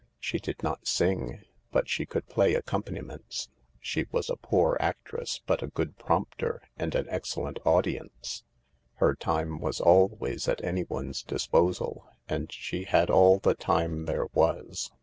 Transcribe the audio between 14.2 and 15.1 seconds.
was.